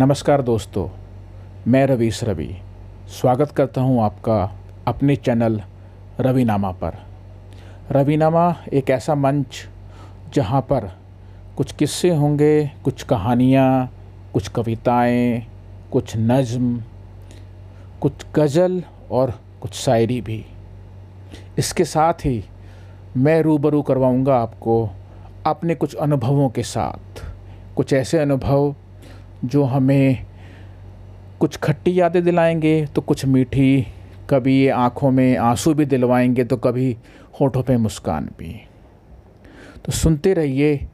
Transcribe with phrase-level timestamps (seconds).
[0.00, 0.86] नमस्कार दोस्तों,
[1.68, 2.48] मैं रवीश रवि।
[3.10, 4.36] स्वागत करता हूँ आपका
[4.86, 5.60] अपने चैनल
[6.20, 6.94] रवीनामा पर।
[7.92, 9.68] रवीनामा एक ऐसा मंच
[10.34, 10.90] जहाँ पर
[11.56, 13.90] कुछ किस्से होंगे, कुछ कहानियाँ,
[14.34, 15.46] कुछ कविताएँ,
[15.92, 16.82] कुछ नज़्म,
[18.00, 20.44] कुछ गज़ल और कुछ शायरी भी।
[21.58, 22.44] इसके साथ ही
[23.16, 24.90] मैं रूबरू करवाऊँगा आपको
[25.46, 27.24] अपने कुछ अनुभवों के साथ।
[27.76, 28.74] कुछ ऐसे अनुभव
[29.44, 30.26] जो हमें
[31.40, 33.86] कुछ खट्टी यादें दिलाएँगे तो कुछ मीठी,
[34.30, 36.96] कभी ये आँखों में आँसू भी दिलवाएँगे तो कभी
[37.40, 38.52] होठों पे मुस्कान भी।
[39.84, 40.88] तो सुनते रहिए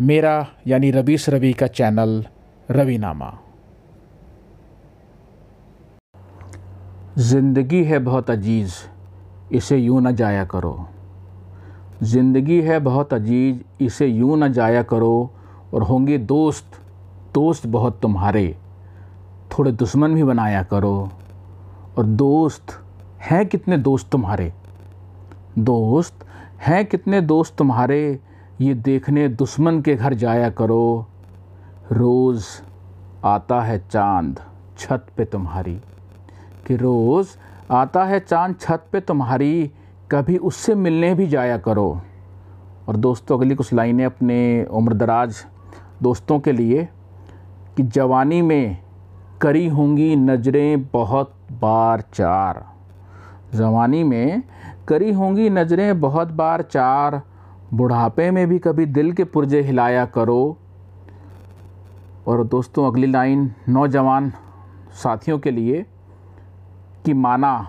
[0.00, 2.24] मेरा, यानी रवीश रवि का चैनल,
[2.70, 3.32] रवीनामा।
[7.18, 8.74] ज़िंदगी है बहुत अज़ीज़,
[9.52, 10.88] इसे यूँ न जाया करो।
[12.02, 15.30] ज़िंदगी है बहुत अज़ीज़, इसे यूँ न जाया करो,
[15.74, 16.80] और होंगे दोस्त
[17.36, 18.56] दोस्त बहुत तुम्हारे,
[19.52, 21.10] थोड़े दुश्मन भी बनाया करो।
[21.98, 22.84] और दोस्त
[23.20, 24.52] हैं कितने दोस्त तुम्हारे?
[25.58, 26.26] दोस्त
[26.58, 28.20] हैं कितने दोस्त तुम्हारे,
[28.60, 31.06] ये देखने दुश्मन के घर जाया करो।
[31.92, 32.44] रोज़
[33.24, 34.40] आता है चाँद
[34.78, 35.80] छत पे तुम्हारी।
[36.66, 37.28] कि रोज़
[37.70, 39.72] आता है चाँद छत पे तुम्हारी,
[40.10, 42.00] कभी उससे मिलने भी जाया करो।
[42.88, 45.44] और दोस्तों, अगली कुछ लाइनें अपने उम्रदराज
[46.02, 46.88] दोस्तों के लिए।
[47.76, 48.76] कि जवानी में
[49.40, 52.64] करी होंगी नज़रें बहुत बार चार।
[53.54, 54.42] जवानी में
[54.88, 57.22] करी होंगी नज़रें बहुत बार चार।
[57.74, 60.56] बुढ़ापे में भी कभी दिल के पुर्जे हिलाया करो।
[62.26, 64.32] और दोस्तों, अगली लाइन, नौजवान
[64.92, 65.86] साथियों के लिए
[67.04, 67.68] कि माना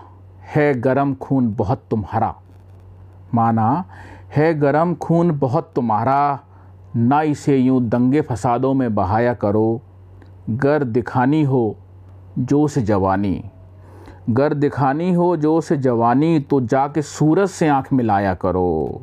[0.54, 2.34] है गरम खून बहुत तुम्हारा।
[3.34, 3.84] माना
[4.36, 6.40] है गरम खून बहुत तुम्हारा।
[6.96, 9.80] ना इसे यूँ दंगे फसादों में बहाया करो।
[10.50, 11.76] गर दिखानी हो
[12.38, 13.44] जो से जवानी।
[14.30, 19.02] गर दिखानी हो जो से जवानी तो जाके सूरज से आँख मिलाया करो।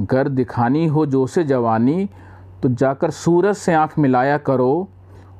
[0.00, 2.08] गर दिखानी हो जो से जवानी
[2.62, 4.88] तो जाकर सूरज से आँख मिलाया करो।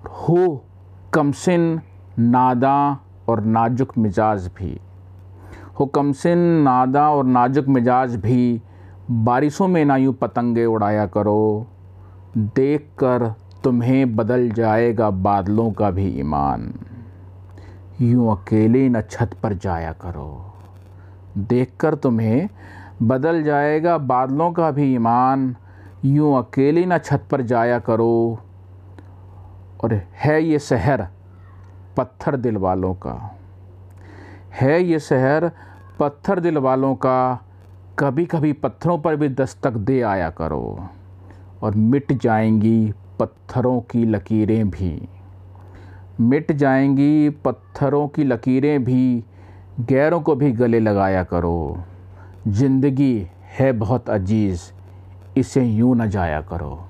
[0.07, 0.65] हो,
[1.15, 1.81] कमसिन,
[2.19, 4.81] नादा और नाजुक मिजाज भी।
[5.81, 8.61] हो, कमसिन, नादा और नाजुक मिजाज भी,
[9.11, 11.67] बारिशों में ना यूँ पतंगे उड़ाया करो।
[12.37, 13.35] देख कर
[13.65, 16.75] तुम्हें बदल जाएगा बादलों का भी ईमान।
[18.01, 20.55] यूँ अकेले न छत पर जाया करो।
[21.39, 22.49] देखकर तुम्हें
[23.03, 25.57] बदल जाएगा बादलों का भी ईमान।
[26.05, 28.39] यूँ अकेले न छत पर जाया करो।
[29.85, 31.09] और है ये शहर
[31.97, 33.39] पत्थर दिल वालों का।
[34.61, 35.51] है ये शहर
[36.01, 37.47] पत्थर दिल वालों का।
[37.99, 40.89] कभी कभी पत्थरों पर भी दस्तक दे आया करो।
[41.63, 45.09] और मिट जाएँगी पत्थरों की लकीरें भी।
[46.21, 49.25] मिट जाएँगी पत्थरों की लकीरें भी।
[49.81, 51.85] गैरों को भी गले लगाया करो।
[52.49, 53.27] ज़िंदगी
[53.59, 54.63] है बहुत अज़ीज़,
[55.37, 56.89] इसे यूँ न जाया करो।